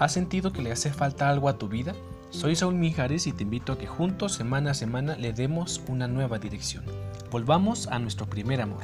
[0.00, 1.92] ¿Has sentido que le hace falta algo a tu vida?
[2.30, 6.08] Soy Saúl Mijares y te invito a que juntos, semana a semana, le demos una
[6.08, 6.84] nueva dirección.
[7.30, 8.80] Volvamos a nuestro primer amor.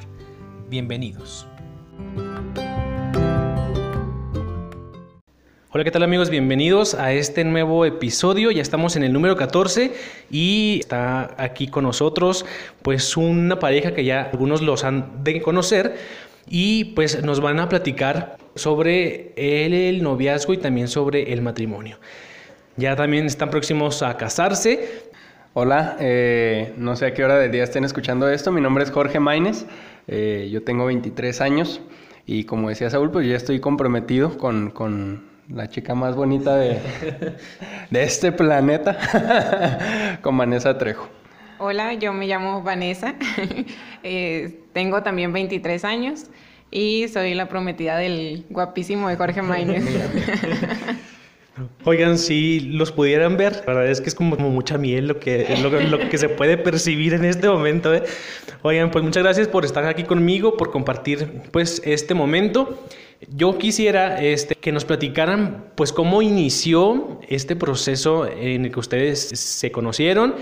[0.68, 1.46] Bienvenidos.
[5.70, 6.28] Hola, ¿qué tal amigos?
[6.28, 8.50] Bienvenidos a este nuevo episodio.
[8.50, 9.94] Ya estamos en el número 14
[10.30, 12.44] y está aquí con nosotros
[12.82, 15.96] pues una pareja que ya algunos los han de conocer
[16.46, 21.98] y pues nos van a platicar sobre el noviazgo y también sobre el matrimonio.
[22.76, 25.04] Ya también están próximos a casarse.
[25.54, 28.52] Hola, eh, no sé a qué hora del día estén escuchando esto.
[28.52, 29.64] Mi nombre es Jorge Maines,
[30.08, 31.80] eh, yo tengo 23 años
[32.26, 36.80] y como decía Saúl, pues ya estoy comprometido con, con la chica más bonita de,
[37.90, 41.08] de este planeta, con Vanessa Trejo.
[41.58, 43.14] Hola, yo me llamo Vanessa,
[44.02, 46.26] eh, tengo también 23 años
[46.70, 49.84] y soy la prometida del guapísimo de Jorge Maínez.
[51.84, 55.56] Oigan, si los pudieran ver, la verdad es que es como, mucha miel lo que,
[55.62, 57.94] lo, que se puede percibir en este momento.
[57.94, 58.02] ¿eh?
[58.62, 62.86] Oigan, pues muchas gracias por estar aquí conmigo, por compartir pues este momento.
[63.34, 69.20] Yo quisiera este, que nos platicaran pues cómo inició este proceso en el que ustedes
[69.20, 70.34] se conocieron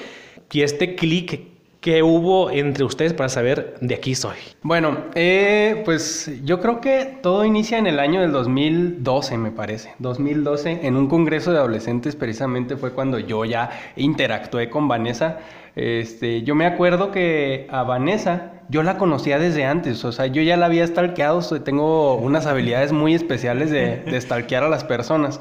[0.50, 1.53] y este clic
[1.84, 4.38] que hubo entre ustedes para saber de aquí soy.
[4.62, 9.92] Bueno, eh, pues yo creo que todo inicia en el año del 2012, me parece.
[9.98, 15.40] 2012, en un congreso de adolescentes precisamente fue cuando yo ya interactué con Vanessa.
[15.76, 20.40] Este, yo me acuerdo que a Vanessa yo la conocía desde antes, o sea, yo
[20.40, 25.38] ya la había stalkeado, tengo unas habilidades muy especiales de, de stalkear a las personas.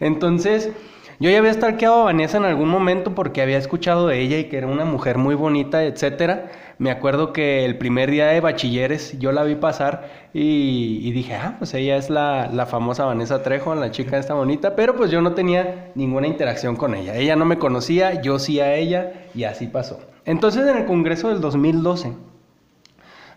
[0.00, 0.72] Entonces,
[1.18, 4.44] yo ya había stalkeado a Vanessa en algún momento porque había escuchado de ella y
[4.44, 6.50] que era una mujer muy bonita, etcétera.
[6.78, 11.56] Me acuerdo que el primer día de bachilleres yo la vi pasar y, dije, ah,
[11.58, 15.22] pues ella es la, la, famosa Vanessa Trejo, la chica esta bonita, pero pues yo
[15.22, 17.16] no tenía ninguna interacción con ella.
[17.16, 20.00] Ella no me conocía, yo sí a ella y así pasó.
[20.26, 22.12] Entonces en el Congreso del 2012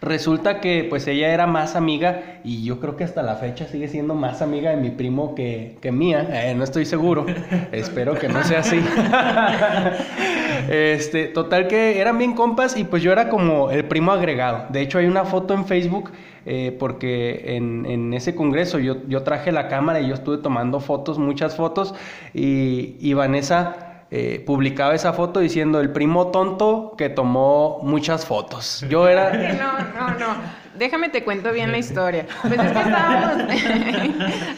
[0.01, 3.89] Resulta que pues ella era más amiga y yo creo que hasta la fecha sigue
[3.89, 7.25] siendo más amiga de mi primo que, mía, eh, no estoy seguro,
[7.73, 8.79] espero que no sea así.
[10.69, 14.67] este, total que eran bien compas y pues yo era como el primo agregado.
[14.69, 16.11] De hecho hay una foto en Facebook
[16.45, 21.19] eh, porque en, ese congreso yo, yo traje la cámara y yo estuve tomando fotos,
[21.19, 21.93] muchas fotos
[22.33, 28.83] y, y Vanessa eh, publicaba esa foto diciendo el primo tonto que tomó muchas fotos.
[28.89, 29.31] Yo era...
[29.59, 30.59] No, no, no.
[30.77, 32.25] Déjame te cuento bien la historia.
[32.41, 33.43] Pues es que estábamos...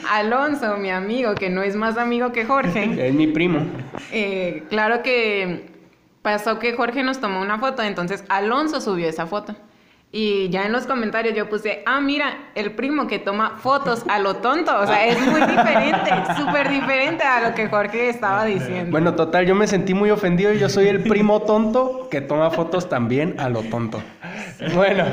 [0.10, 3.08] Alonso, mi amigo, que no es más amigo que Jorge.
[3.08, 3.66] Es mi primo.
[4.12, 5.72] Eh, claro que
[6.22, 9.56] pasó que Jorge nos tomó una foto, entonces Alonso subió esa foto.
[10.14, 14.20] Y ya en los comentarios yo puse, ah, mira, el primo que toma fotos a
[14.20, 14.78] lo tonto.
[14.78, 18.92] O sea, es muy diferente, súper diferente a lo que Jorge estaba diciendo.
[18.92, 22.52] Bueno, total, yo me sentí muy ofendido y yo soy el primo tonto que toma
[22.52, 24.02] fotos también a lo tonto.
[24.76, 25.06] Bueno,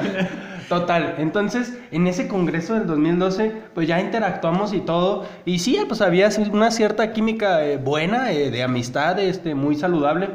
[0.69, 1.15] total.
[1.19, 5.26] Entonces, en ese congreso del 2012, pues ya interactuamos y todo.
[5.44, 10.28] Y sí, pues había una cierta química eh, buena, eh, de amistad, este, muy saludable.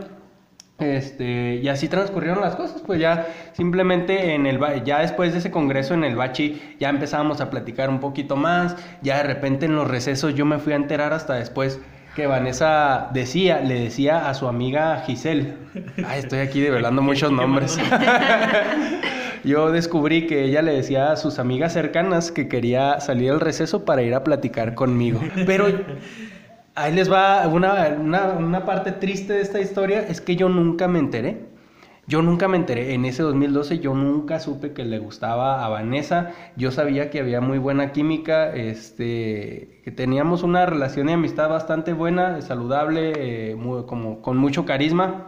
[0.83, 5.51] Este, y así transcurrieron las cosas, pues ya simplemente en el ya después de ese
[5.51, 9.75] congreso en el Bachi ya empezábamos a platicar un poquito más, ya de repente en
[9.75, 11.79] los recesos yo me fui a enterar hasta después
[12.16, 15.55] que Vanessa decía, le decía a su amiga Giselle,
[16.05, 17.77] ay, estoy aquí develando muchos nombres.
[19.44, 23.83] yo descubrí que ella le decía a sus amigas cercanas que quería salir al receso
[23.83, 25.21] para ir a platicar conmigo.
[25.47, 25.67] Pero
[26.75, 31.53] Ahí les va una, parte triste de esta historia, es que yo nunca me enteré.
[32.06, 36.31] Yo nunca me enteré, en ese 2012 yo nunca supe que le gustaba a Vanessa,
[36.57, 41.94] yo sabía que había muy buena química, este, que teníamos una relación de amistad bastante
[41.94, 43.13] buena, saludable,
[43.51, 43.57] eh,
[43.88, 45.28] como, con mucho carisma,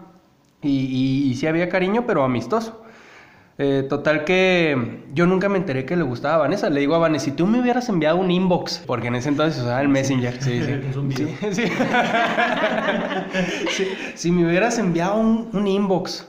[0.61, 2.84] y, y sí había cariño, pero amistoso.
[3.57, 6.69] Eh, total que yo nunca me enteré que le gustaba a Vanessa.
[6.69, 9.61] Le digo a Vanessa, si tú me hubieras enviado un inbox, porque en ese entonces
[9.61, 10.43] usaba el Messenger.
[10.43, 10.81] Sí, sí.
[11.51, 11.63] sí,
[14.15, 16.27] Si me hubieras enviado un, inbox,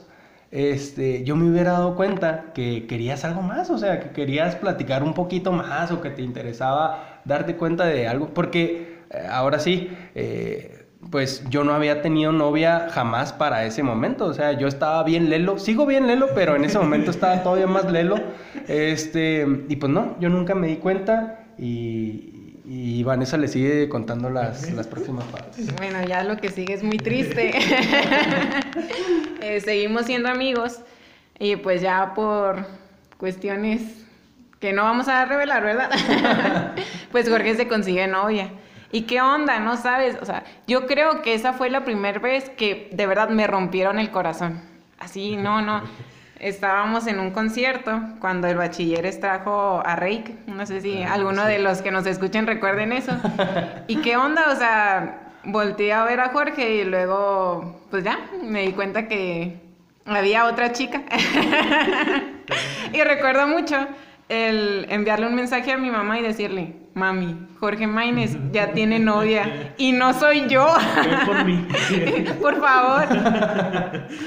[0.53, 5.03] este, yo me hubiera dado cuenta que querías algo más, o sea, que querías platicar
[5.03, 8.29] un poquito más o que te interesaba darte cuenta de algo.
[8.35, 10.76] Porque eh, ahora sí, eh,
[11.11, 14.27] pues yo no había tenido novia jamás para ese momento.
[14.27, 15.59] O sea, yo estaba bien lelo.
[15.59, 18.17] Sigo bien lelo, pero en ese momento estaba todavía más lelo.
[18.69, 24.31] Este, y pues no, yo nunca me di cuenta y, y Vanessa le sigue contando
[24.31, 25.75] las, las próximas partes.
[25.77, 27.53] Bueno, ya lo que sigue es muy triste.
[29.43, 30.81] Eh, seguimos siendo amigos
[31.39, 32.67] y pues ya por
[33.17, 33.81] cuestiones
[34.59, 36.75] que no vamos a revelar, ¿verdad?
[37.13, 38.51] pues Jorge se consigue novia.
[38.93, 39.59] ¿Y qué onda?
[39.61, 40.17] No sabes.
[40.21, 43.99] O sea, yo creo que esa fue la primera vez que de verdad me rompieron
[43.99, 44.61] el corazón.
[44.99, 45.83] Así, no, no.
[46.39, 50.47] Estábamos en un concierto cuando el bachiller trajo a Reik.
[50.47, 51.49] No sé si Ah, alguno sí.
[51.49, 53.13] de los que nos escuchen recuerden eso.
[53.89, 54.51] ¿Y qué onda?
[54.53, 59.57] O sea, volteé a ver a Jorge y luego, pues ya, me di cuenta que
[60.05, 61.03] había otra chica.
[62.93, 63.77] y recuerdo mucho
[64.29, 69.75] el enviarle un mensaje a mi mamá y decirle, mami, Jorge Maines ya tiene novia
[69.77, 70.67] y no soy yo.
[71.05, 71.67] Ven por mí.
[72.41, 73.07] Por favor.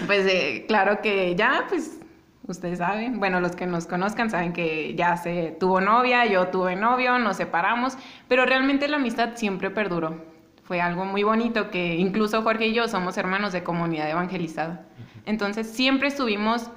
[0.06, 2.00] Pues eh, claro que ya, pues
[2.48, 6.75] ustedes saben, bueno, los que nos conozcan saben que ya se tuvo novia, yo tuve
[6.75, 10.24] novio, nos separamos, pero realmente la amistad siempre perduró.
[10.63, 14.86] Fue algo muy bonito que incluso Jorge y yo somos hermanos de comunidad evangelizada.
[15.25, 16.69] Entonces siempre estuvimos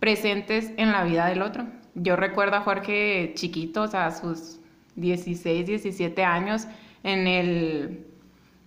[0.00, 1.64] presentes en la vida del otro.
[1.94, 4.60] Yo recuerdo a Jorge chiquito, o sea, sus
[4.96, 6.66] 16, 17 años,
[7.02, 8.06] en el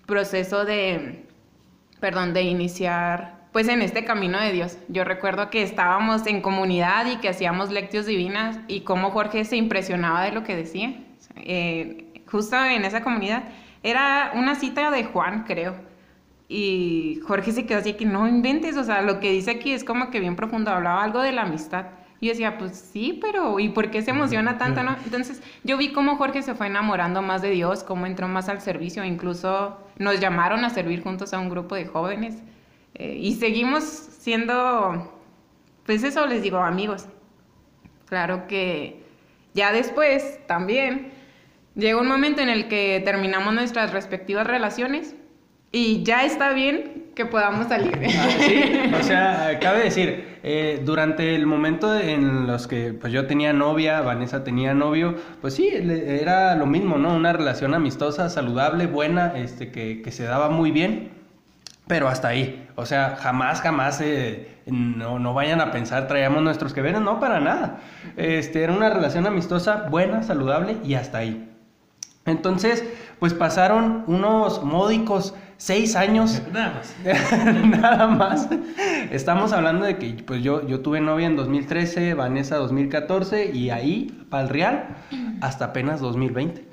[0.05, 1.25] proceso de,
[1.99, 4.77] perdón, de iniciar, pues en este camino de Dios.
[4.87, 9.55] Yo recuerdo que estábamos en comunidad y que hacíamos lectios divinas y cómo Jorge se
[9.57, 10.93] impresionaba de lo que decía.
[11.37, 13.43] Eh, justo en esa comunidad.
[13.83, 15.75] Era una cita de Juan, creo.
[16.49, 19.83] Y Jorge se quedó así que no inventes, o sea, lo que dice aquí es
[19.83, 21.87] como que bien profundo, hablaba algo de la amistad.
[22.19, 24.95] Y yo decía, pues sí, pero ¿y por qué se emociona tanto, no?
[25.05, 28.61] Entonces yo vi cómo Jorge se fue enamorando más de Dios, cómo entró más al
[28.61, 32.41] servicio, incluso nos llamaron a servir juntos a un grupo de jóvenes.
[32.95, 35.13] Eh, y seguimos siendo,
[35.85, 37.07] pues eso les digo, amigos.
[38.07, 39.03] Claro que
[39.53, 41.11] ya después también
[41.75, 45.15] llegó un momento en el que terminamos nuestras respectivas relaciones
[45.71, 47.99] y ya está bien que podamos salir.
[48.15, 53.25] Ah, sí, o sea, cabe decir, eh, durante el momento en los que pues yo
[53.25, 57.15] tenía novia, Vanessa tenía novio, pues sí, era lo mismo, ¿no?
[57.15, 61.09] Una relación amistosa, saludable, buena, este, que, que se daba muy bien,
[61.87, 62.67] pero hasta ahí.
[62.75, 67.19] O sea, jamás, jamás, eh, no, no vayan a pensar, traíamos nuestros que veres, no,
[67.19, 67.79] para nada.
[68.15, 71.49] Este, era una relación amistosa, buena, saludable y hasta ahí.
[72.27, 72.83] Entonces,
[73.19, 76.95] pues pasaron unos módicos seis años Nada más.
[77.81, 78.49] Nada más.
[79.11, 84.25] Estamos hablando de que pues yo, yo tuve novia en 2013, Vanessa 2014 y ahí,
[84.29, 84.97] para el Real,
[85.41, 86.65] hasta apenas 2020.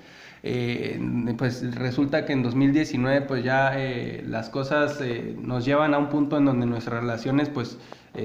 [0.47, 1.01] Eh,
[1.39, 6.11] pues resulta que en 2019 pues ya eh, las cosas eh, nos llevan a un
[6.11, 7.79] punto en donde nuestras relaciones pues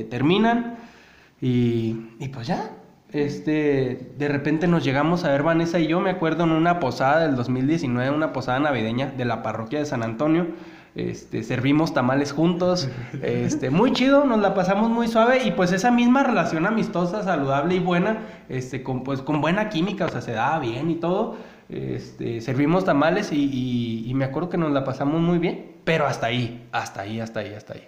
[0.09, 0.77] terminan
[1.41, 2.78] y, y pues ya.
[3.11, 7.21] Este, de repente nos llegamos a ver Vanessa y yo, me acuerdo en una posada
[7.21, 10.47] del 2019, una posada navideña de la parroquia de San Antonio.
[10.95, 12.89] Este, servimos tamales juntos,
[13.21, 17.75] este, muy chido, nos la pasamos muy suave y pues esa misma relación amistosa, saludable
[17.75, 18.17] y buena,
[18.49, 21.37] este, con, pues, con buena química, o sea, se daba bien y todo,
[21.69, 26.07] este, servimos tamales y, y- y me acuerdo que nos la pasamos muy bien, pero
[26.07, 27.87] hasta ahí, hasta ahí, hasta ahí, hasta ahí.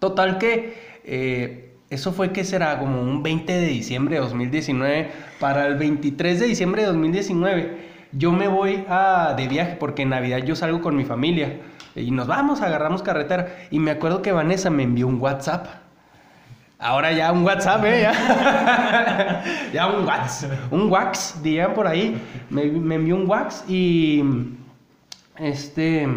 [0.00, 0.74] Total que
[1.04, 5.10] eh, eso fue que será como un 20 de diciembre de 2019.
[5.38, 10.10] Para el 23 de diciembre de 2019 yo me voy a, de viaje porque en
[10.10, 11.58] Navidad yo salgo con mi familia
[11.94, 13.56] y nos vamos, agarramos carretera.
[13.70, 15.66] Y me acuerdo que Vanessa me envió un WhatsApp.
[16.78, 18.02] Ahora ya un WhatsApp, ¿eh?
[18.02, 19.42] Ya,
[19.72, 20.72] ya un WhatsApp.
[20.72, 22.20] Un wax, dirían por ahí.
[22.50, 24.22] Me, me envió un wax y...
[25.38, 26.08] Este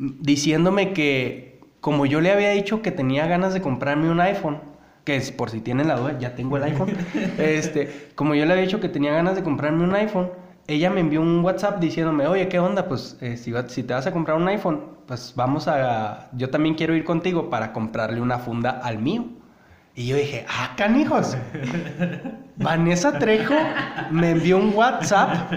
[0.00, 4.58] diciéndome que como yo le había dicho que tenía ganas de comprarme un iPhone,
[5.04, 6.90] que es por si tienen la duda, ya tengo el iPhone.
[7.38, 10.30] este, como yo le había dicho que tenía ganas de comprarme un iPhone,
[10.66, 12.86] ella me envió un WhatsApp diciéndome, "Oye, ¿qué onda?
[12.86, 16.74] Pues eh, si, si te vas a comprar un iPhone, pues vamos a yo también
[16.74, 19.24] quiero ir contigo para comprarle una funda al mío."
[19.96, 21.36] Y yo dije, "Ah, canijos."
[22.56, 23.54] Vanessa Trejo
[24.10, 25.52] me envió un WhatsApp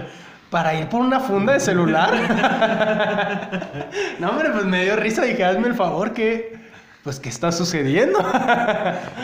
[0.53, 2.13] para ir por una funda de celular.
[4.19, 5.23] no, hombre, pues me dio risa.
[5.23, 6.61] Dije, hazme el favor, que.
[7.03, 8.19] Pues, ¿qué está sucediendo?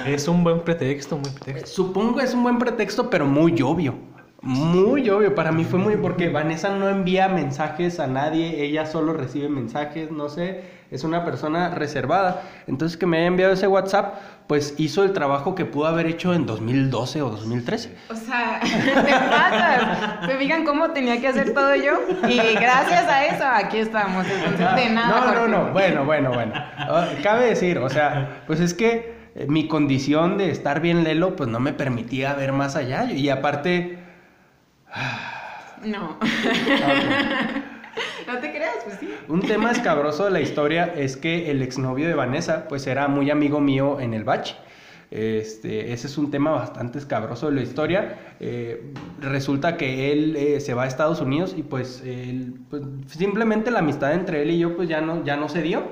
[0.07, 1.67] Es un buen pretexto, buen pretexto.
[1.67, 3.93] Supongo es un buen pretexto, pero muy obvio.
[4.41, 5.36] Muy obvio.
[5.36, 5.98] Para mí fue muy.
[5.98, 8.63] Porque Vanessa no envía mensajes a nadie.
[8.63, 10.12] Ella solo recibe mensajes.
[10.12, 10.79] No sé.
[10.91, 12.41] Es una persona reservada.
[12.65, 14.15] Entonces, que me haya enviado ese WhatsApp,
[14.48, 17.96] pues hizo el trabajo que pudo haber hecho en 2012 o 2013.
[18.10, 20.25] O sea, te pasas.
[20.25, 22.00] Se fijan cómo tenía que hacer todo yo.
[22.27, 24.25] Y gracias a eso, aquí estamos.
[24.25, 25.34] Entonces, de nada.
[25.34, 25.74] No, no, no.
[25.74, 26.53] Bueno, bueno, bueno.
[26.55, 31.36] Ah, Cabe decir, o sea, pues es que eh, mi condición de estar bien lelo,
[31.36, 33.12] pues no me permitía ver más allá.
[33.12, 34.00] Y aparte,
[35.86, 36.17] No.
[38.27, 39.13] no te creas, pues sí.
[39.27, 43.29] un tema escabroso de la historia es que el exnovio de Vanessa, pues era muy
[43.29, 44.55] amigo mío en el bache.
[45.12, 48.36] Este, ese es un tema bastante escabroso de la historia.
[48.39, 52.03] Eh, resulta que él eh, se va a Estados Unidos y pues,
[52.69, 55.84] pues, simplemente la amistad entre él y yo pues ya no, ya no se dio.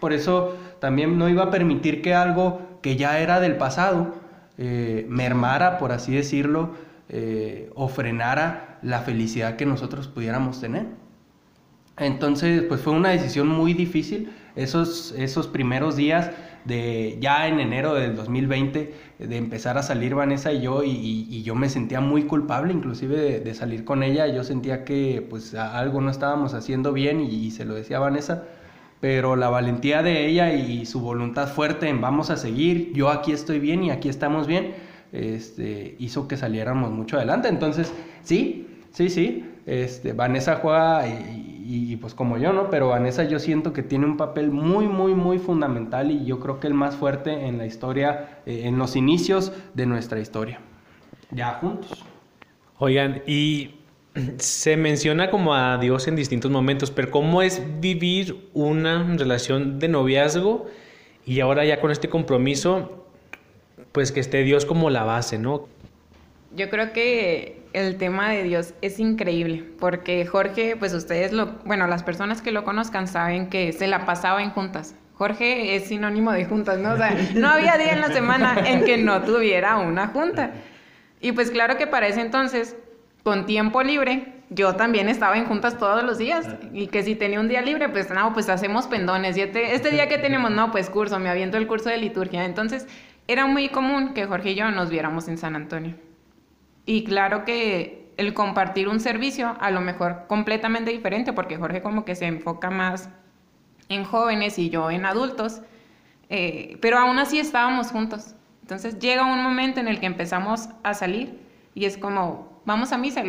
[0.00, 4.14] Por eso también no iba a permitir que algo que ya era del pasado
[4.58, 6.70] eh, mermara, por así decirlo,
[7.74, 10.86] o frenara la felicidad que nosotros pudiéramos tener.
[11.98, 14.30] Entonces, pues fue una decisión muy difícil.
[14.54, 16.30] Esos, esos primeros días
[16.66, 21.54] de ya en enero del 2020 de empezar a salir Vanessa y yo y, yo
[21.54, 26.10] me sentía muy culpable inclusive de, salir con ella yo sentía que pues algo no
[26.10, 28.44] estábamos haciendo bien y, se lo decía Vanessa
[28.98, 33.30] pero la valentía de ella y su voluntad fuerte en vamos a seguir yo aquí
[33.30, 34.74] estoy bien y aquí estamos bien
[35.16, 37.92] este, hizo que saliéramos mucho adelante entonces
[38.22, 42.70] sí sí sí este, Vanessa juega y, pues como yo, ¿no?
[42.70, 46.60] Pero Vanessa yo siento que tiene un papel muy, muy, muy fundamental y yo creo
[46.60, 50.60] que el más fuerte en la historia, eh, en los inicios de nuestra historia.
[51.32, 52.04] Ya juntos.
[52.78, 53.74] Oigan, y
[54.38, 59.88] se menciona como a Dios en distintos momentos, pero ¿cómo es vivir una relación de
[59.88, 60.66] noviazgo
[61.24, 63.05] y ahora ya con este compromiso,
[63.96, 65.68] pues que esté Dios como la base, ¿no?
[66.54, 71.86] Yo creo que el tema de Dios es increíble, porque Jorge, pues ustedes lo, bueno,
[71.86, 74.94] las personas que lo conozcan saben que se la pasaba en juntas.
[75.14, 76.92] Jorge es sinónimo de juntas, ¿no?
[76.92, 80.50] O sea, no había día en la semana en que no tuviera una junta.
[81.22, 82.76] Y pues claro que para ese entonces,
[83.22, 86.46] con tiempo libre, yo también estaba en juntas todos los días.
[86.74, 89.38] Y que si tenía un día libre, pues no, pues hacemos pendones.
[89.38, 92.44] Y este, este día que tenemos, no, pues curso, me aviento el curso de liturgia.
[92.44, 92.86] Entonces,
[93.28, 95.94] era muy común que Jorge y yo nos viéramos en San Antonio.
[96.84, 102.04] Y claro que el compartir un servicio, a lo mejor completamente diferente, porque Jorge como
[102.04, 103.08] que se enfoca más
[103.88, 105.60] en jóvenes y yo en adultos,
[106.28, 108.34] eh, pero aún así estábamos juntos.
[108.62, 111.38] Entonces llega un momento en el que empezamos a salir
[111.74, 113.22] y es como, vamos a misa,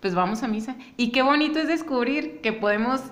[0.00, 0.76] pues vamos a misa.
[0.96, 3.02] Y qué bonito es descubrir que podemos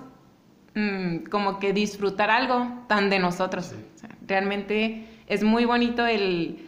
[0.75, 3.75] mm, como que disfrutar algo tan de nosotros.
[4.25, 6.67] realmente es muy bonito el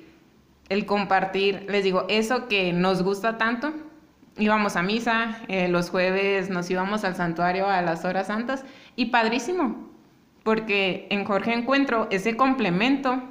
[0.70, 3.74] el compartir, les digo, eso que nos gusta tanto.
[4.38, 8.63] Íbamos a misa, eh, los jueves nos íbamos al santuario a las horas santas
[8.96, 9.89] y padrísimo,
[10.44, 13.22] porque en Jorge encuentro ese complemento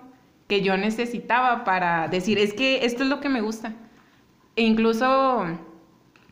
[0.48, 3.74] que yo necesitaba para decir, es que esto es lo que me gusta.
[4.56, 5.46] E incluso,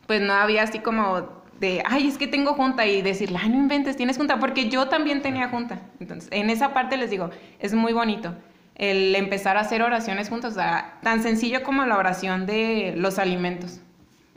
[0.07, 1.29] pues no había así como
[1.61, 4.89] de, ay, es que tengo junta y decirle, ay, no inventes, tienes junta, porque yo
[4.89, 5.81] también tenía junta.
[6.01, 8.35] Entonces, en esa parte les digo, es muy bonito
[8.77, 10.55] el empezar a hacer oraciones juntos,
[11.03, 13.81] tan sencillo como la oración de los alimentos.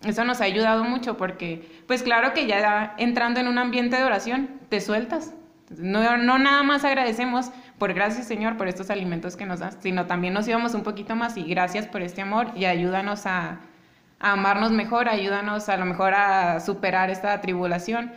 [0.06, 4.04] Eso nos ha ayudado mucho porque, pues claro que ya entrando en un ambiente de
[4.04, 5.34] oración, te sueltas.
[5.78, 10.08] No, no nada más agradecemos por gracias Señor por estos alimentos que nos das, sino
[10.08, 13.60] también nos íbamos un poquito más y gracias por este amor y ayúdanos a,
[14.20, 18.12] a amarnos mejor, ayúdanos a lo mejor a superar esta tribulación.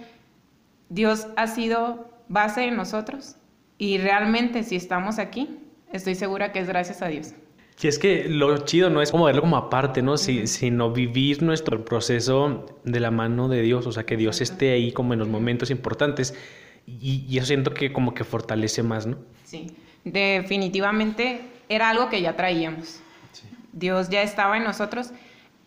[0.88, 3.36] Dios ha sido base en nosotros
[3.76, 5.58] y realmente si estamos aquí
[5.92, 7.34] estoy segura que es gracias a Dios.
[7.80, 10.16] Y es que lo chido no es como verlo como aparte, ¿no?
[10.16, 14.92] sino vivir nuestro proceso de la mano de Dios, o sea, que Dios esté ahí
[14.92, 16.34] como en los momentos importantes.
[16.86, 19.18] Y, y eso siento que como que fortalece más, ¿no?
[19.44, 23.00] Sí, definitivamente era algo que ya traíamos.
[23.72, 25.12] Dios ya estaba en nosotros.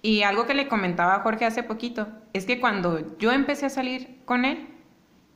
[0.02, 3.70] Y algo que le comentaba a Jorge hace poquito, es que cuando yo empecé a
[3.70, 4.68] salir con él,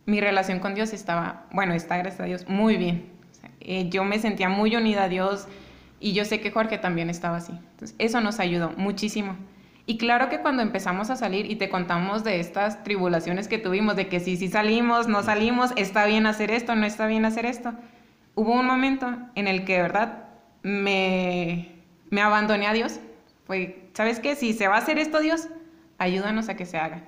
[0.05, 3.18] mi relación con Dios estaba, bueno, está gracias a Dios, muy bien.
[3.61, 5.47] Eh, yo me sentía muy unida a Dios
[5.99, 7.51] y yo sé que Jorge también estaba así.
[7.51, 9.35] Entonces, eso nos ayudó muchísimo.
[9.85, 13.95] Y claro que cuando empezamos a salir y te contamos de estas tribulaciones que tuvimos,
[13.95, 17.47] de que si sí, salimos, no salimos, está bien hacer esto, no está bien hacer
[17.47, 17.73] esto,
[18.35, 20.25] hubo un momento en el que de verdad
[20.61, 21.71] me,
[22.11, 22.99] me abandoné a Dios.
[23.45, 24.35] Fue, ¿sabes qué?
[24.35, 25.47] Si se va a hacer esto, Dios,
[25.97, 27.03] ayúdanos a que se haga.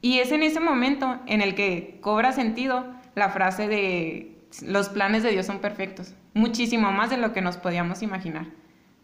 [0.00, 5.22] Y es en ese momento en el que cobra sentido la frase de los planes
[5.22, 8.46] de Dios son perfectos, muchísimo más de lo que nos podíamos imaginar.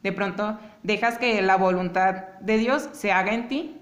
[0.02, 3.76] De pronto dejas que la voluntad de Dios se haga en ti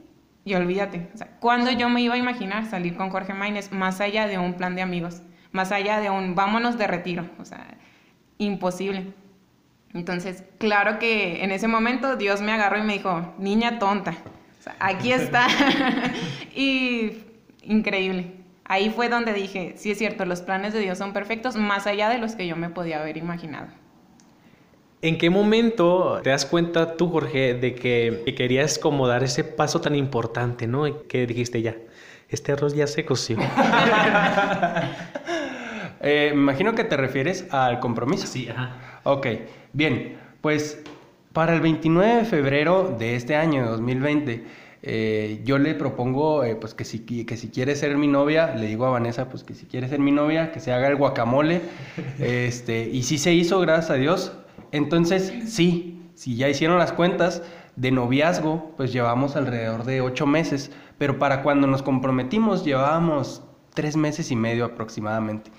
[0.45, 1.09] y olvídate.
[1.15, 4.55] O ¿Cuándo yo me iba a imaginar salir con Jorge Maínez más allá de un
[4.55, 5.23] plan de amigos?
[5.53, 7.29] Más allá de un vámonos de retiro.
[7.39, 7.77] O sea,
[8.39, 9.13] imposible.
[9.95, 14.15] Entonces, claro que en ese momento Dios me agarró y me dijo, niña tonta,
[14.81, 15.47] aquí está.
[16.55, 17.19] y
[17.63, 18.38] increíble
[18.69, 22.09] ahí fue donde dije, sí es cierto, los planes de Dios son perfectos, más allá
[22.09, 23.69] de los que yo me podía haber imaginado.
[25.01, 29.81] ¿En qué momento te das cuenta tú, Jorge, de que, querías como dar ese paso
[29.81, 30.89] tan importante, ¿no?
[30.89, 31.77] Y que dijiste ya,
[32.29, 33.39] este arroz ya se coció.
[36.01, 38.27] eh, me imagino que te refieres al compromiso.
[38.27, 39.01] Sí, ajá.
[39.05, 39.29] Ok,
[39.73, 40.83] bien, pues
[41.33, 44.45] para el 29 de febrero de este año, de 2020,
[44.83, 48.67] eh, yo le propongo eh, pues que si, que si quiere ser mi novia, le
[48.67, 51.63] digo a Vanessa pues que si quiere ser mi novia, que se haga el guacamole.
[52.19, 54.33] este, y sí se hizo, gracias a Dios.
[54.73, 57.43] Entonces, sí, si ya hicieron las cuentas
[57.77, 63.43] de noviazgo, pues llevamos alrededor de ocho meses, pero para cuando nos comprometimos llevábamos
[63.75, 65.53] tres meses y medio aproximadamente.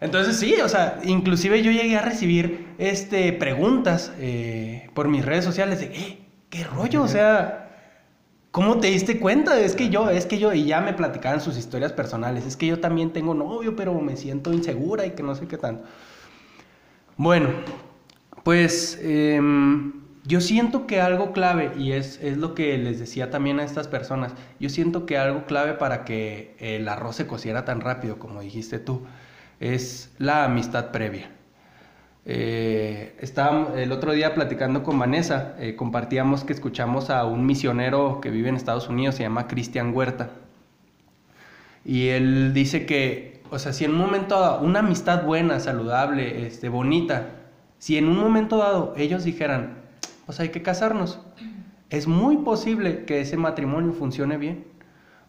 [0.00, 5.44] Entonces sí, o sea, inclusive yo llegué a recibir este, preguntas eh, por mis redes
[5.44, 7.02] sociales de, eh, ¿qué rollo?
[7.02, 7.69] O sea,
[8.50, 9.58] ¿cómo te diste cuenta?
[9.60, 12.66] Es que yo, es que yo, y ya me platicaban sus historias personales, es que
[12.66, 15.84] yo también tengo novio, pero me siento insegura y que no sé qué tanto.
[17.16, 17.50] Bueno,
[18.44, 19.92] pues em,
[20.24, 23.88] yo siento que algo clave, y es, es lo que les decía también a estas
[23.88, 28.40] personas, yo siento que algo clave para que el arroz se cociera tan rápido, como
[28.40, 29.02] dijiste tú,
[29.60, 31.30] es la amistad previa.
[32.26, 33.16] Eh,
[33.76, 38.48] el otro día platicando con Vanessa, eh, compartíamos que escuchamos a un misionero que vive
[38.48, 40.30] en Estados Unidos, se llama Cristian Huerta.
[41.84, 46.46] Y él dice que, o sea, si en un momento dado, una amistad buena, saludable,
[46.46, 47.28] este, bonita,
[47.78, 49.78] si en un momento dado ellos dijeran,
[50.26, 51.20] pues hay que casarnos,
[51.88, 54.64] es muy posible que ese matrimonio funcione bien.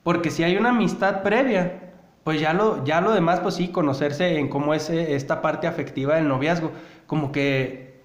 [0.04, 1.91] Porque si hay una amistad previa,
[2.24, 5.68] pues ya lo, ya lo demás, pues sí, conocerse en cómo es eh, esta parte
[5.68, 6.72] afectiva del noviazgo,
[7.08, 8.02] como que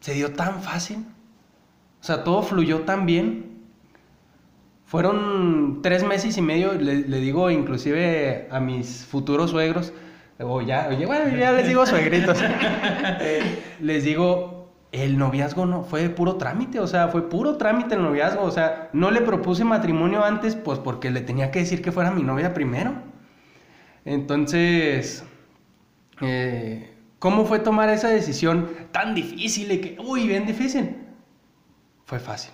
[0.00, 1.04] se dio tan fácil,
[2.00, 3.58] o sea, todo fluyó tan bien.
[4.84, 9.92] Fueron tres meses y medio, le, digo inclusive a mis futuros suegros,
[10.40, 12.38] o ya, oye, bueno, ya les digo suegritos,
[13.20, 18.02] eh, les digo, el noviazgo no, fue puro trámite, o sea, fue puro trámite el
[18.02, 21.92] noviazgo, o sea, no le propuse matrimonio antes, pues porque le tenía que decir que
[21.92, 23.07] fuera mi novia primero.
[24.08, 25.22] Entonces,
[26.22, 30.96] eh, ¿cómo fue tomar esa decisión tan difícil y que, uy, bien difícil?
[32.06, 32.52] Fue fácil,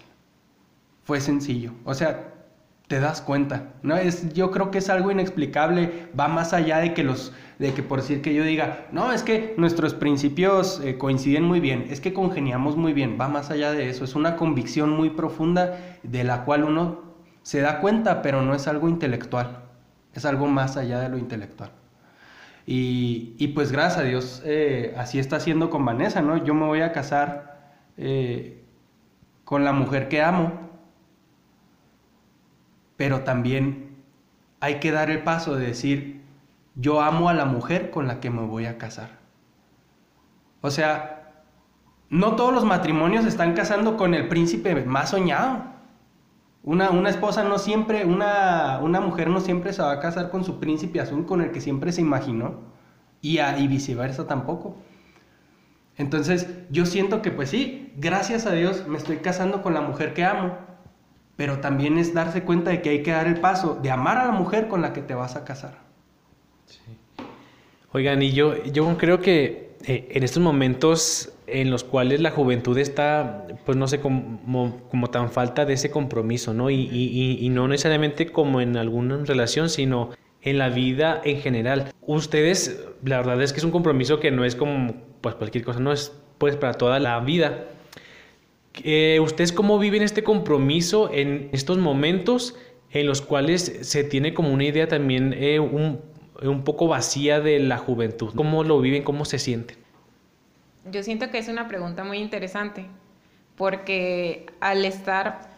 [1.04, 1.70] fue sencillo.
[1.84, 2.34] O sea,
[2.88, 3.96] te das cuenta, ¿no?
[3.96, 7.85] Es, yo creo que es algo inexplicable, va más allá de que los, de que
[7.85, 12.00] por decir que yo diga, no, es que nuestros principios eh, coinciden muy bien, es
[12.00, 16.24] que congeniamos muy bien, va más allá de eso, es una convicción muy profunda de
[16.24, 19.63] la cual uno se da cuenta, pero no es algo intelectual.
[20.14, 21.70] Es algo más allá de lo intelectual.
[22.66, 26.42] Y, pues gracias a Dios, eh, así está haciendo con Vanessa, ¿no?
[26.42, 28.64] Yo me voy a casar eh,
[29.44, 30.70] con la mujer que amo,
[32.96, 33.96] pero también
[34.61, 36.22] hay que dar el paso de decir,
[36.74, 39.11] yo amo a la mujer con la que me voy a casar.
[40.62, 41.44] O sea,
[42.09, 45.73] no todos los matrimonios están casando con el príncipe más soñado.
[46.64, 50.44] Una, una esposa no siempre, una, una, mujer no siempre se va a casar con
[50.44, 52.62] su príncipe azul con el que siempre se imaginó
[53.20, 54.77] y, y viceversa tampoco.
[55.96, 60.14] Entonces yo siento que pues sí, gracias a Dios me estoy casando con la mujer
[60.14, 60.57] que amo,
[61.37, 64.27] pero también es darse cuenta de que hay que dar el paso de amar a
[64.27, 65.85] la mujer con la que te vas a casar.
[67.92, 72.79] Oigan, y yo, yo creo que eh, en estos momentos en los cuales la juventud
[72.79, 76.70] está, pues no sé, como, como tan falta de ese compromiso, ¿no?
[76.70, 80.11] Y, y, y, no necesariamente como en alguna relación, sino
[80.42, 81.92] en la vida en general.
[82.01, 85.81] Ustedes, la verdad es que es un compromiso que no es como, pues cualquier cosa,
[85.81, 87.66] no es pues para toda la vida.
[88.83, 92.57] Eh, ¿Ustedes cómo viven este compromiso en estos momentos
[92.90, 96.01] en los cuales se tiene como una idea también eh, un,
[96.48, 98.33] un poco vacía de la juventud?
[98.35, 99.02] ¿Cómo lo viven?
[99.02, 99.76] ¿Cómo se sienten?
[100.90, 102.87] Yo siento que es una pregunta muy interesante,
[103.57, 105.48] porque al estar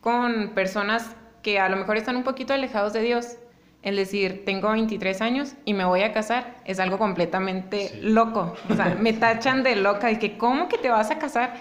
[0.00, 3.36] con personas que a lo mejor están un poquito alejados de Dios,
[3.82, 8.54] el decir, tengo 23 años y me voy a casar, es algo completamente loco.
[8.70, 11.54] O sea, me tachan de loca, y que, ¿cómo que te vas a casar?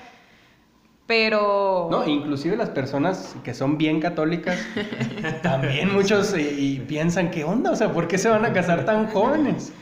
[1.06, 1.90] Pero...
[1.92, 4.60] No, inclusive las personas que son bien católicas,
[5.44, 7.72] también muchos y, piensan, ¿qué onda?
[7.72, 9.74] O sea, ¿por qué se van a casar tan jóvenes?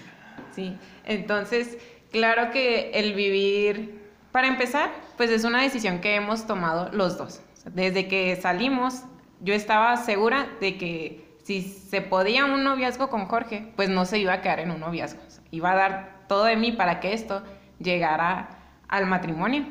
[0.56, 1.78] Sí, entonces
[2.12, 4.02] Claro que el vivir,
[4.34, 7.42] para empezar, pues es una decisión que hemos tomado los dos.
[7.74, 9.04] Desde que salimos,
[9.40, 14.20] yo estaba segura de que si se podía un noviazgo con Jorge, pues no se
[14.20, 15.22] iba a quedar en un noviazgo.
[15.52, 17.44] Iba a dar todo de mí para que esto
[17.80, 18.50] llegara
[18.90, 19.68] al matrimonio.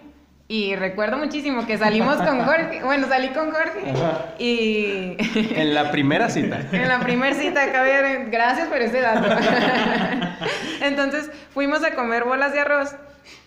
[0.50, 2.82] Y recuerdo muchísimo que salimos con Jorge.
[2.82, 3.94] Bueno, salí con Jorge.
[4.40, 5.16] Y.
[5.54, 6.58] En la primera cita.
[6.72, 9.28] en la primera cita, Gracias por ese dato.
[10.80, 12.96] Entonces fuimos a comer bolas de arroz.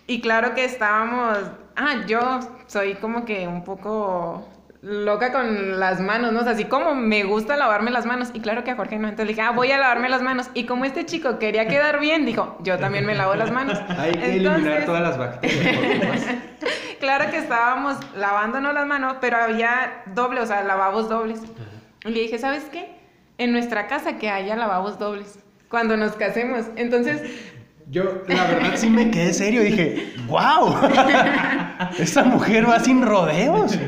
[0.06, 1.36] Y claro que estábamos.
[1.76, 4.48] Ah, yo soy como que un poco
[4.84, 6.40] loca con las manos, ¿no?
[6.40, 8.30] O sea, así como me gusta lavarme las manos.
[8.34, 9.08] Y claro que a Jorge no.
[9.08, 10.50] Entonces le dije, ah, voy a lavarme las manos.
[10.52, 13.80] Y como este chico quería quedar bien, dijo, yo también me lavo las manos.
[13.98, 16.26] Hay que eliminar todas las bacterias.
[17.00, 21.40] claro que estábamos lavándonos las manos, pero había doble, o sea, lavabos dobles.
[22.04, 22.94] Y le dije, ¿sabes qué?
[23.38, 25.38] En nuestra casa que haya lavabos dobles
[25.70, 26.66] cuando nos casemos.
[26.76, 27.22] Entonces,
[27.90, 29.62] Yo, la verdad, sí me quedé serio.
[29.62, 30.76] Dije, wow,
[31.98, 33.78] esta mujer va sin rodeos.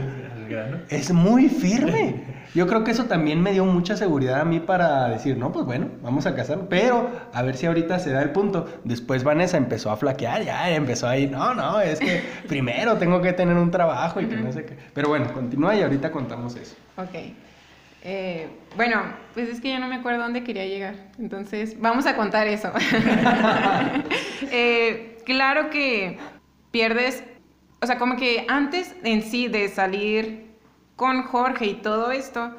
[0.46, 0.78] Al grano.
[0.88, 2.36] Es muy firme.
[2.54, 5.66] Yo creo que eso también me dio mucha seguridad a mí para decir, no, pues
[5.66, 6.68] bueno, vamos a casar.
[6.70, 8.66] Pero a ver si ahorita se da el punto.
[8.84, 13.32] Después Vanessa empezó a flaquear, ya empezó ahí, no, no, es que primero tengo que
[13.32, 14.76] tener un trabajo y que no sé qué.
[14.94, 16.76] Pero bueno, continúa y ahorita contamos eso.
[16.96, 17.14] ok.
[18.08, 19.02] Eh, bueno,
[19.34, 20.94] pues es que yo no me acuerdo dónde quería llegar.
[21.18, 22.72] Entonces, vamos a contar eso.
[24.52, 26.18] Eh, claro que
[26.70, 27.24] pierdes,
[27.80, 30.46] o sea, como que antes en sí de salir
[30.96, 32.54] con Jorge y todo esto,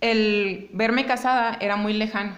[0.00, 2.34] el verme casada era muy lejano.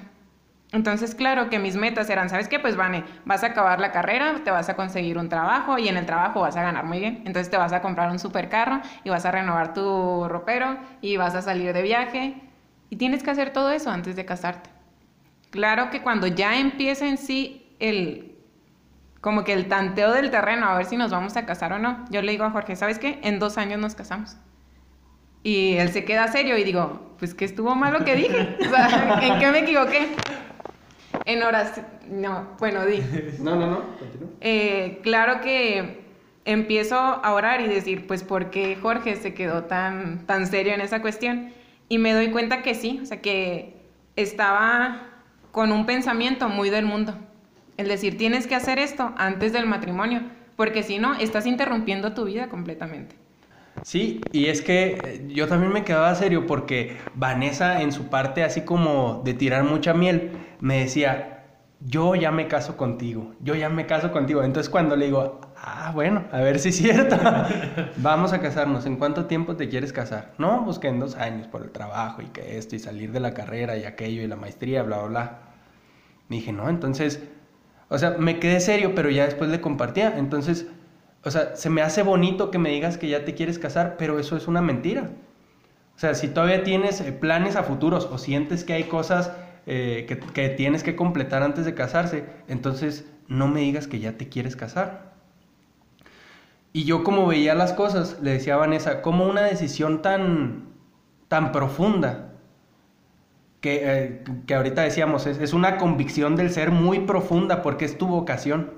[0.73, 2.61] Entonces, claro que mis metas eran, ¿sabes qué?
[2.61, 5.97] Pues, Vane, vas a acabar la carrera, te vas a conseguir un trabajo y en
[5.97, 7.23] el trabajo vas a ganar muy bien.
[7.27, 11.35] Entonces, te vas a comprar un supercarro y vas a renovar tu ropero y vas
[11.35, 12.41] a salir de viaje.
[12.89, 14.71] Y tienes que hacer todo eso antes de casarte.
[15.51, 18.37] Claro que cuando ya empieza en sí el,
[19.21, 22.05] como que el tanteo del terreno, a ver si nos vamos a casar o no,
[22.11, 23.19] yo le digo a Jorge, ¿sabes qué?
[23.23, 24.37] En dos años nos casamos.
[25.43, 28.57] Y él se queda serio y digo, pues que estuvo mal lo que dije.
[28.67, 30.09] O sea, ¿en qué me equivoqué?
[31.25, 31.87] En oración.
[32.09, 33.03] No, bueno, di.
[33.41, 34.29] No, no, no, continúa.
[34.41, 36.05] Eh, claro que
[36.45, 40.81] empiezo a orar y decir, pues, ¿por qué Jorge se quedó tan, tan serio en
[40.81, 41.53] esa cuestión?
[41.89, 43.81] Y me doy cuenta que sí, o sea, que
[44.17, 45.03] estaba
[45.53, 47.15] con un pensamiento muy del mundo.
[47.81, 50.21] El decir, tienes que hacer esto antes del matrimonio,
[50.55, 53.17] porque si no, estás interrumpiendo tu vida completamente.
[53.83, 58.45] Sí, y es que eh, yo también me quedaba serio porque Vanessa en su parte
[58.45, 61.47] así como de tirar mucha miel me decía,
[61.81, 64.43] yo ya me caso contigo, yo ya me caso contigo.
[64.43, 67.17] Entonces cuando le digo, ah, bueno, a ver si es cierto,
[67.97, 70.35] vamos a casarnos, ¿en cuánto tiempo te quieres casar?
[70.37, 73.21] No, pues que en dos años por el trabajo y que esto y salir de
[73.21, 75.39] la carrera y aquello y la maestría, bla, bla, bla.
[76.29, 77.23] Me dije, no, entonces,
[77.91, 80.17] o sea, me quedé serio, pero ya después le compartía.
[80.17, 80.67] Entonces,
[81.25, 84.19] o sea, se me hace bonito que me digas que ya te quieres casar, pero
[84.21, 85.11] eso es una mentira.
[85.97, 89.33] O sea, si todavía tienes eh, planes a futuros o sientes que hay cosas
[89.67, 94.17] eh, que, que tienes que completar antes de casarse, entonces no me digas que ya
[94.17, 95.11] te quieres casar.
[96.73, 100.69] Y yo como veía las cosas, le decía a Vanessa, como una decisión tan,
[101.27, 102.30] tan profunda,
[103.61, 107.99] que, eh, que ahorita decíamos, es, es una convicción del ser muy profunda porque es
[107.99, 108.73] tu vocación.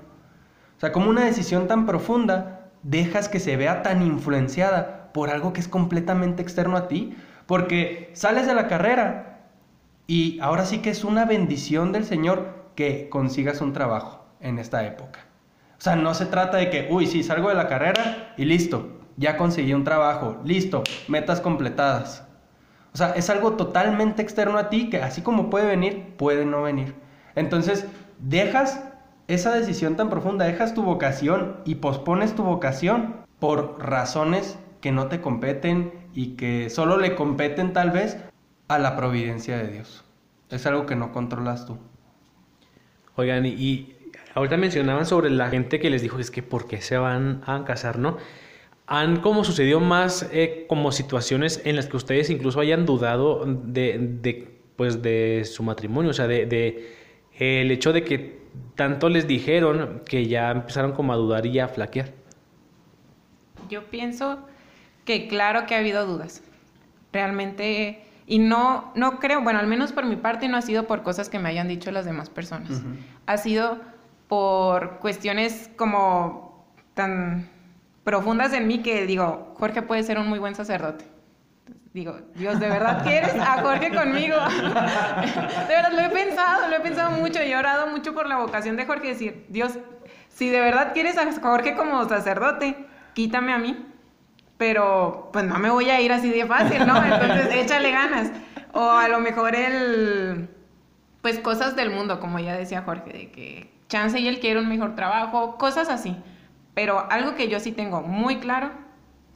[0.77, 5.53] O sea, como una decisión tan profunda, dejas que se vea tan influenciada por algo
[5.53, 7.15] que es completamente externo a ti.
[7.45, 9.33] Porque sales de la carrera
[10.07, 14.85] y ahora sí que es una bendición del Señor que consigas un trabajo en esta
[14.85, 15.19] época.
[15.77, 18.99] O sea, no se trata de que, uy, sí, salgo de la carrera y listo,
[19.17, 22.25] ya conseguí un trabajo, listo, metas completadas.
[22.93, 26.61] O sea, es algo totalmente externo a ti que así como puede venir, puede no
[26.61, 26.93] venir.
[27.35, 27.85] Entonces,
[28.19, 28.83] dejas
[29.27, 35.07] esa decisión tan profunda, dejas tu vocación y pospones tu vocación por razones que no
[35.07, 38.17] te competen y que solo le competen tal vez
[38.67, 40.03] a la providencia de Dios.
[40.49, 41.77] Es algo que no controlas tú.
[43.15, 43.95] Oigan, y,
[44.35, 47.63] ahorita mencionaban sobre la gente que les dijo, es que ¿por qué se van a
[47.63, 48.17] casar, no?
[48.85, 53.97] ¿Han como sucedido más eh, como situaciones en las que ustedes incluso hayan dudado de,
[54.21, 56.11] de, pues, de su matrimonio?
[56.11, 56.93] O sea, de, de
[57.37, 58.43] el hecho de que
[58.75, 62.11] tanto les dijeron que ya empezaron como a dudar y a flaquear.
[63.69, 64.39] Yo pienso
[65.05, 66.43] que claro que ha habido dudas.
[67.11, 71.03] Realmente, y no, no creo, bueno, al menos por mi parte no ha sido por
[71.03, 72.81] cosas que me hayan dicho las demás personas.
[73.25, 73.79] Ha sido
[74.27, 76.65] por cuestiones como
[76.95, 77.49] tan
[78.03, 81.05] profundas en mí que digo, Jorge puede ser un muy buen sacerdote.
[81.93, 84.35] Digo, Dios, ¿de verdad quieres a Jorge conmigo?
[85.67, 88.37] de verdad, lo he pensado, lo he pensado mucho y he orado mucho por la
[88.37, 89.09] vocación de Jorge.
[89.09, 89.77] Decir, Dios,
[90.29, 93.85] si de verdad quieres a Jorge como sacerdote, quítame a mí.
[94.57, 97.03] Pero, pues no me voy a ir así de fácil, ¿no?
[97.03, 98.31] Entonces, échale ganas.
[98.71, 100.49] O a lo mejor el,
[101.21, 104.67] pues cosas del mundo, como ya decía Jorge, de que chance y él quiere un
[104.67, 106.17] mejor trabajo, cosas así.
[106.73, 108.71] Pero algo que yo sí tengo muy claro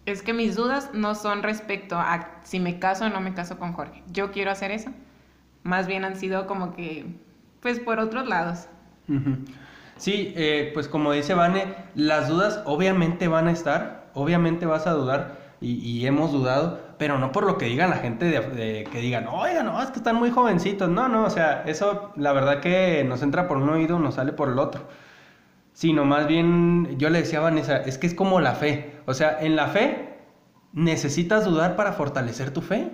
[0.06, 3.60] es que mis dudas no son respecto a si me caso o no me caso
[3.60, 4.04] con Jorge.
[4.12, 4.92] Yo quiero hacer eso.
[5.64, 7.06] Más bien han sido como que,
[7.62, 8.68] pues por otros lados.
[9.98, 14.92] Sí, eh, pues como dice Vane, las dudas obviamente van a estar, obviamente vas a
[14.92, 19.28] dudar y, hemos dudado, pero no por lo que digan la gente de que digan,
[19.28, 23.04] oiga, no, es que están muy jovencitos, no, no, o sea, eso la verdad que
[23.04, 24.88] nos entra por un oído, nos sale por el otro.
[25.78, 28.96] Sino más bien, yo le decía a Vanessa, es que es como la fe.
[29.06, 30.18] O sea, en la fe
[30.74, 32.90] necesitas dudar para fortalecer tu fe.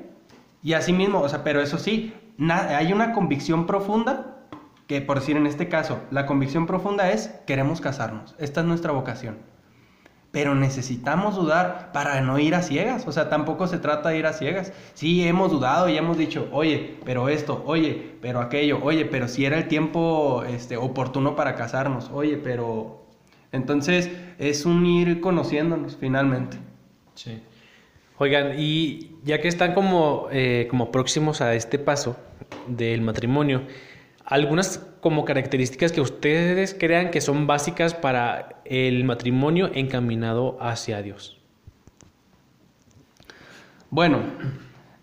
[0.62, 4.36] Y así mismo, o sea, pero eso sí, hay una convicción profunda,
[4.86, 8.92] que por decir en este caso, la convicción profunda es, queremos casarnos, esta es nuestra
[8.92, 9.38] vocación.
[10.34, 14.26] Pero necesitamos dudar para no ir a ciegas, o sea, tampoco se trata de ir
[14.26, 14.74] a ciegas.
[14.96, 19.46] Sí, hemos dudado y hemos dicho, oye, pero esto, oye, pero aquello, oye, pero si
[19.46, 23.06] era el tiempo este, oportuno para casarnos, oye, pero...
[23.52, 26.58] Entonces es un ir conociéndonos finalmente.
[27.14, 27.40] Sí.
[28.18, 32.18] Oigan, y ya que están como, eh, como próximos a este paso
[32.66, 33.68] del matrimonio,
[34.26, 41.42] algunas como características que ustedes crean que son básicas para el matrimonio encaminado hacia Dios.
[43.90, 44.20] Bueno,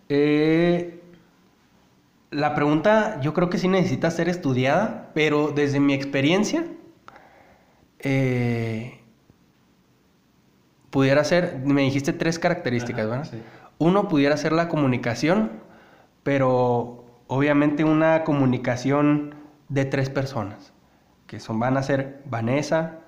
[0.09, 0.99] eh,
[2.31, 6.65] la pregunta yo creo que sí necesita ser estudiada, pero desde mi experiencia,
[7.99, 9.01] eh,
[10.89, 13.29] pudiera ser, me dijiste tres características, ¿verdad?
[13.77, 15.51] Uno pudiera ser la comunicación,
[16.23, 19.40] pero obviamente una comunicación
[19.71, 20.73] de tres personas,
[21.27, 22.99] que son, van a ser Vanessa,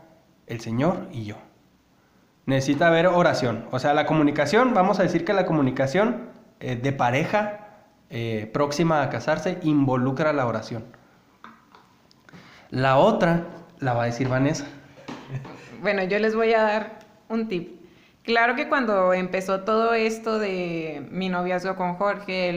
[0.47, 1.35] el Señor y yo.
[2.45, 3.65] Necesita haber oración.
[3.71, 7.59] O sea, la comunicación, vamos a decir que la comunicación eh, de pareja
[8.09, 10.85] eh, próxima a casarse involucra la oración.
[12.69, 13.45] La otra
[13.79, 14.65] la va a decir Vanessa.
[15.81, 17.81] Bueno, yo les voy a dar un tip.
[18.23, 22.49] Claro que cuando empezó todo esto de mi noviazgo con Jorge,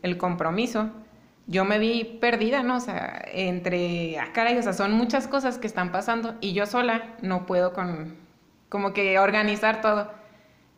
[0.00, 0.90] el, compromiso,
[1.46, 2.76] yo me vi perdida, ¿no?
[2.76, 6.66] O sea, entre, ah, caray, o sea, son muchas cosas que están pasando y yo
[6.66, 8.16] sola no puedo con,
[8.68, 10.10] como que organizar todo.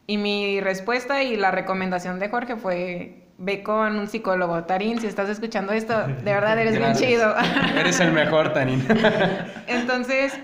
[0.09, 4.65] Y mi respuesta y la recomendación de Jorge fue, ve con un psicólogo.
[4.65, 7.35] Tarín, si estás escuchando esto, de verdad eres bien chido.
[7.77, 8.87] Eres el mejor, Tarín.
[9.67, 10.39] Entonces,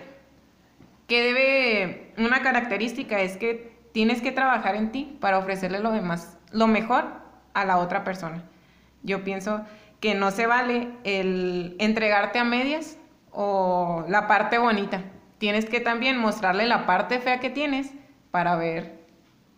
[1.06, 6.38] que debe, una característica es que tienes que trabajar en ti para ofrecerle lo demás,
[6.50, 7.04] lo mejor
[7.54, 8.42] a la otra persona.
[9.02, 9.64] Yo pienso
[10.02, 12.98] que no se vale el entregarte a medias
[13.30, 15.04] o la parte bonita.
[15.38, 17.92] Tienes que también mostrarle la parte fea que tienes
[18.32, 18.98] para ver,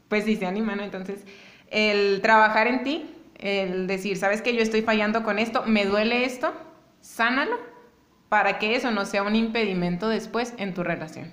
[0.09, 0.81] pues si se animan.
[0.81, 1.25] Entonces,
[1.71, 6.27] el trabajar en ti, el decir, sabes que yo estoy fallando con esto, me duele
[6.27, 6.53] esto,
[7.01, 7.57] sánalo
[8.29, 11.33] para que eso no sea un impedimento después en tu relación.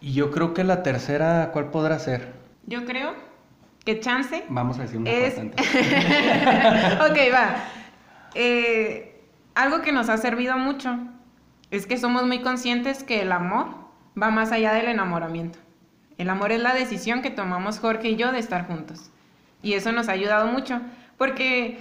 [0.00, 2.32] Y yo creo que la tercera, ¿cuál podrá ser?
[2.66, 3.14] Yo creo
[3.84, 4.42] que chance.
[4.48, 5.38] Vamos a decir una es...
[5.38, 7.75] ok, va.
[8.38, 9.18] Eh,
[9.54, 10.98] algo que nos ha servido mucho
[11.70, 13.68] es que somos muy conscientes que el amor
[14.20, 15.58] va más allá del enamoramiento.
[16.18, 19.10] El amor es la decisión que tomamos Jorge y yo de estar juntos.
[19.62, 20.82] Y eso nos ha ayudado mucho,
[21.16, 21.78] porque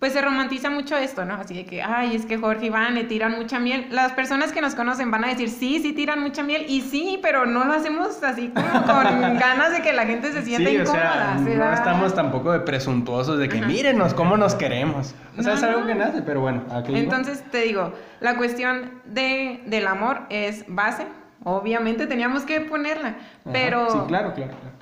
[0.00, 1.34] pues se romantiza mucho esto, ¿no?
[1.34, 3.86] Así de que, ay, es que Jorge y Iván le tiran mucha miel.
[3.90, 7.18] Las personas que nos conocen van a decir, sí, sí tiran mucha miel, y sí,
[7.20, 11.36] pero no lo hacemos así como con ganas de que la gente se sienta incómoda.
[11.38, 15.14] O sea, no estamos tampoco de presuntuosos de que mírenos cómo nos queremos.
[15.36, 16.62] O sea, es algo que nace, pero bueno.
[16.88, 21.04] Entonces te digo, la cuestión de, del amor es base.
[21.44, 23.16] Obviamente teníamos que ponerla,
[23.52, 23.90] pero...
[23.90, 24.76] Sí, claro, claro, claro.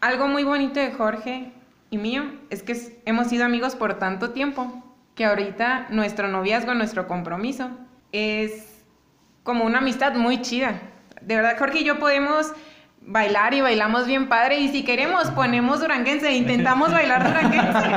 [0.00, 1.52] Algo muy bonito de Jorge
[1.92, 4.82] mío es que hemos sido amigos por tanto tiempo
[5.14, 7.70] que ahorita nuestro noviazgo, nuestro compromiso
[8.12, 8.84] es
[9.42, 10.80] como una amistad muy chida.
[11.20, 12.52] De verdad, Jorge y yo podemos
[13.06, 17.90] bailar y bailamos bien padre y si queremos ponemos duranguense, intentamos bailar duranguense.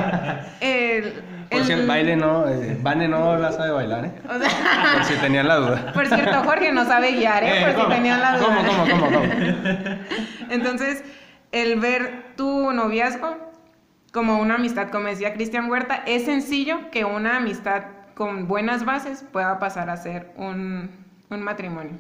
[0.62, 1.13] El,
[1.50, 4.12] por si el baile no, eh, Vane no la sabe bailar, ¿eh?
[4.21, 5.93] por si tenían la duda.
[5.93, 7.73] Por cierto, Jorge no sabe guiar, ¿eh?
[7.73, 8.47] por si tenían la duda.
[8.47, 9.34] ¿Cómo, cómo, cómo, cómo?
[10.50, 11.06] Entonces,
[11.54, 13.46] el ver tu noviazgo
[14.17, 17.84] como una amistad, como decía Cristian Huerta, es sencillo que una amistad
[18.15, 20.89] con buenas bases pueda pasar a ser un,
[21.30, 21.99] matrimonio.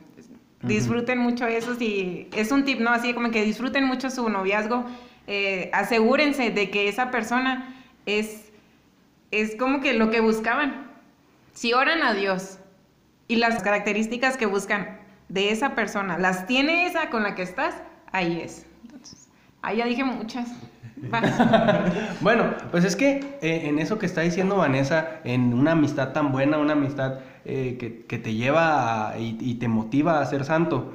[0.63, 2.89] Disfruten mucho eso, si es un tip, ¿no?
[2.89, 4.83] Así como que disfruten mucho su noviazgo,
[5.27, 7.75] eh, asegúrense de que esa persona
[8.07, 8.51] es,
[9.29, 10.87] es como que lo que buscaban.
[11.53, 12.57] Si oran a Dios
[13.27, 17.75] y las características que buscan de esa persona, las tiene esa con la que estás,
[18.11, 18.65] ahí es.
[18.81, 19.29] Entonces,
[19.61, 20.49] ahí ya dije muchas.
[22.21, 26.31] bueno, pues es que eh, en eso que está diciendo Vanessa, en una amistad tan
[26.31, 30.93] buena, una amistad eh, que, te lleva y, te motiva a ser santo,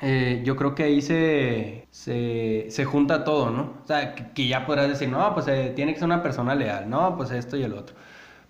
[0.00, 3.74] eh, yo creo que ahí se, se, junta todo, ¿no?
[3.82, 7.16] O sea, que, ya podrás decir, no, pues tiene que ser una persona leal, no,
[7.16, 7.96] pues esto y el otro.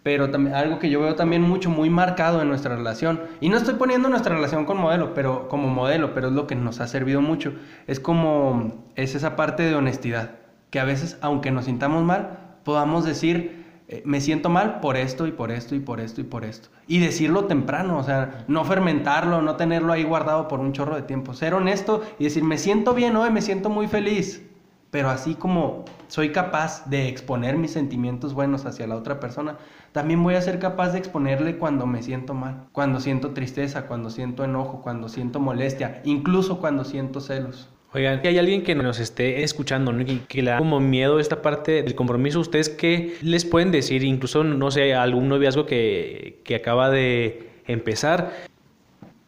[0.02, 3.57] Pero también, algo que yo veo también mucho, muy marcado en nuestra relación, y no
[3.57, 6.87] estoy poniendo nuestra relación con modelo, pero como modelo, pero es lo que nos ha
[6.87, 7.54] servido mucho,
[7.87, 10.38] es como, es esa parte de honestidad
[10.70, 13.59] que a veces, aunque nos sintamos mal, podamos decir
[13.90, 16.68] eh, me siento mal por esto y por esto y por esto y por esto.
[16.87, 21.02] Y decirlo temprano, o sea, no fermentarlo, no tenerlo ahí guardado por un chorro de
[21.02, 21.33] tiempo.
[21.33, 24.44] Ser honesto y decir, me siento bien hoy, me siento muy feliz.
[24.90, 29.57] Pero así como soy capaz de exponer mis sentimientos buenos hacia la otra persona,
[29.92, 34.11] también voy a ser capaz de exponerle cuando me siento mal, cuando siento tristeza, cuando
[34.11, 37.70] siento enojo, cuando siento molestia, incluso cuando siento celos.
[37.94, 40.05] Oigan, si hay alguien que nos esté escuchando, ¿no?
[40.05, 44.05] que, que le da como miedo esta parte del compromiso, ¿ustedes qué les pueden decir?
[44.05, 48.33] Incluso, no sé, algún noviazgo que, que acaba de empezar.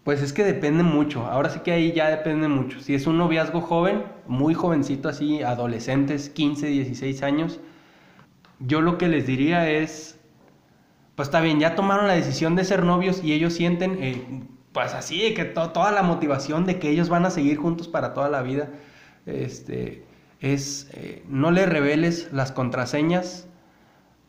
[0.05, 2.81] Pues es que depende mucho, ahora sí que ahí ya depende mucho.
[2.81, 7.61] Si es un noviazgo joven, muy jovencito así, adolescentes, 15, 16 años,
[8.59, 10.19] yo lo que les diría es,
[11.15, 14.03] pues está bien, ya tomaron la decisión de ser novios y ellos sienten...
[14.03, 14.23] Eh,
[14.73, 18.29] pues así, que toda la motivación de que ellos van a seguir juntos para toda
[18.29, 18.69] la vida,
[19.27, 20.05] este,
[20.41, 23.47] es eh, no le reveles las contraseñas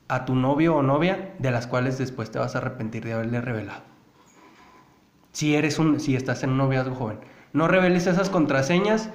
[0.08, 3.40] a tu novio o novia de las cuales después te vas a arrepentir de haberle
[3.40, 3.84] revelado.
[5.32, 7.20] Si eres un, si estás en un noviazgo joven,
[7.54, 9.10] no reveles esas contraseñas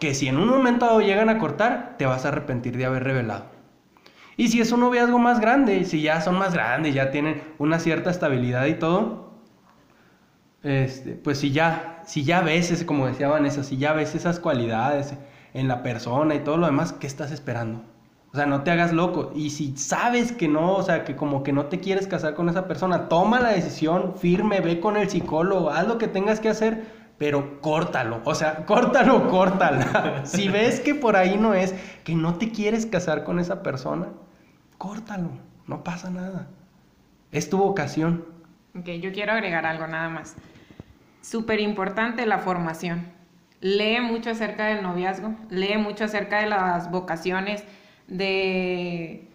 [0.00, 3.04] que si en un momento dado llegan a cortar, te vas a arrepentir de haber
[3.04, 3.46] revelado.
[4.36, 7.78] Y si es un noviazgo más grande, si ya son más grandes, ya tienen una
[7.80, 9.27] cierta estabilidad y todo,
[10.62, 15.14] este, pues si ya, si ya ves, como decía Vanessa, si ya ves esas cualidades
[15.54, 17.82] en la persona y todo lo demás, ¿qué estás esperando?
[18.32, 19.32] O sea, no te hagas loco.
[19.34, 22.48] Y si sabes que no, o sea, que como que no te quieres casar con
[22.48, 26.50] esa persona, toma la decisión firme, ve con el psicólogo, haz lo que tengas que
[26.50, 26.84] hacer,
[27.16, 28.20] pero córtalo.
[28.24, 30.22] O sea, córtalo, córtala.
[30.24, 34.08] si ves que por ahí no es, que no te quieres casar con esa persona,
[34.76, 35.30] córtalo.
[35.66, 36.48] No pasa nada.
[37.32, 38.24] Es tu vocación.
[38.78, 40.36] Ok, yo quiero agregar algo nada más.
[41.20, 43.06] Súper importante la formación.
[43.60, 47.64] Lee mucho acerca del noviazgo, lee mucho acerca de las vocaciones,
[48.06, 49.26] de,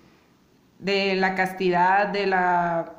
[0.80, 2.94] de la castidad, de la,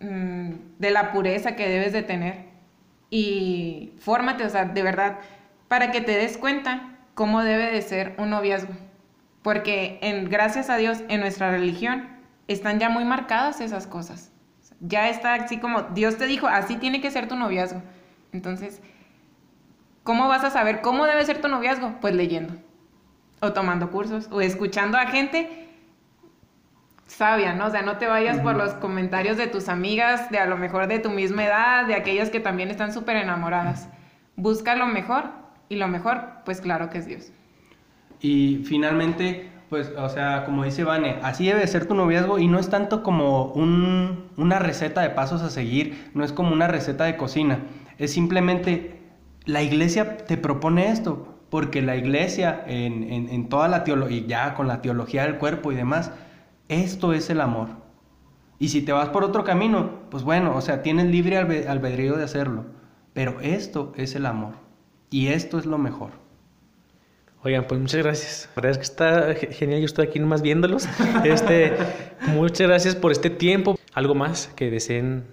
[0.00, 2.46] mm, de la pureza que debes de tener.
[3.10, 5.18] Y fórmate, o sea, de verdad,
[5.68, 8.72] para que te des cuenta cómo debe de ser un noviazgo.
[9.42, 12.08] Porque en, gracias a Dios en nuestra religión
[12.48, 14.33] están ya muy marcadas esas cosas.
[14.86, 17.82] Ya está así como Dios te dijo, así tiene que ser tu noviazgo.
[18.32, 18.80] Entonces,
[20.02, 21.94] ¿cómo vas a saber cómo debe ser tu noviazgo?
[22.00, 22.54] Pues leyendo,
[23.40, 25.68] o tomando cursos, o escuchando a gente
[27.06, 27.66] sabia, ¿no?
[27.66, 30.86] O sea, no te vayas por los comentarios de tus amigas, de a lo mejor
[30.86, 33.88] de tu misma edad, de aquellas que también están súper enamoradas.
[34.36, 35.30] Busca lo mejor,
[35.68, 37.32] y lo mejor, pues claro que es Dios.
[38.20, 42.60] Y finalmente, pues, o sea, como dice Vane, así debe ser tu noviazgo y no
[42.60, 47.16] es tanto como una receta de pasos a seguir, no es como una receta de
[47.16, 47.58] cocina,
[47.98, 49.02] es simplemente
[49.46, 54.80] la iglesia te propone esto, porque la iglesia en, toda la teología, ya con la
[54.80, 56.12] teología del cuerpo y demás,
[56.68, 57.70] esto es el amor.
[58.60, 62.22] Y si te vas por otro camino, pues bueno, o sea, tienes libre albedrío de
[62.22, 62.66] hacerlo,
[63.12, 64.54] pero esto es el amor
[65.10, 66.23] y esto es lo mejor.
[67.44, 68.48] Oigan, pues muchas gracias.
[68.56, 69.80] La verdad es que está genial.
[69.80, 70.88] Yo estoy aquí nomás viéndolos.
[71.24, 71.74] Este,
[72.28, 73.78] muchas gracias por este tiempo.
[73.92, 75.24] ¿Algo más que deseen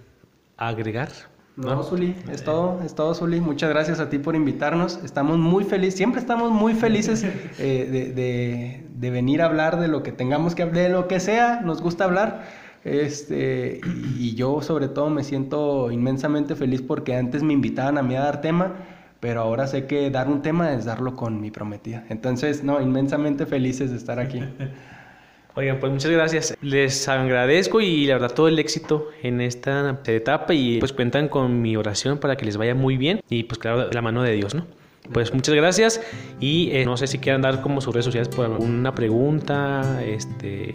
[0.57, 1.09] agregar?
[1.55, 3.39] No, no Zuli, es todo, es todo, Zuli.
[3.39, 4.99] Muchas gracias a ti por invitarnos.
[5.05, 7.23] Estamos muy felices, siempre estamos muy felices
[7.59, 11.21] eh, de, de, venir a hablar de lo que tengamos que hablar, de lo que
[11.21, 12.43] sea, nos gusta hablar.
[12.83, 13.79] Este,
[14.17, 18.21] y yo sobre todo me siento inmensamente feliz porque antes me invitaban a mí a
[18.21, 18.75] dar tema
[19.21, 22.03] pero ahora sé que dar un tema es darlo con mi prometida.
[22.09, 24.41] Entonces, no, inmensamente felices de estar aquí.
[25.55, 26.57] Oigan, pues muchas gracias.
[26.61, 31.61] Les agradezco y la verdad todo el éxito en esta etapa y pues cuentan con
[31.61, 34.55] mi oración para que les vaya muy bien y pues claro, la mano de Dios,
[34.55, 34.65] ¿no?
[35.11, 36.01] Pues muchas gracias
[36.39, 40.73] y eh, no sé si quieran dar como sus redes sociales por alguna pregunta, este,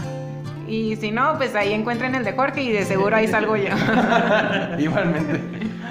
[0.67, 3.69] Y si no, pues ahí encuentren el de Jorge y de seguro ahí salgo yo.
[4.79, 5.41] Igualmente.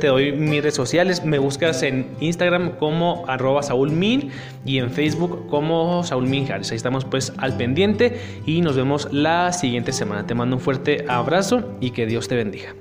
[0.00, 1.24] Te doy mis redes sociales.
[1.24, 4.30] Me buscas en Instagram como arroba Saúl Min
[4.64, 9.52] y en Facebook como Saúl Min Ahí estamos pues al pendiente y nos vemos la
[9.52, 10.24] siguiente semana.
[10.24, 12.72] Te mando un fuerte abrazo y que Dios te bendiga.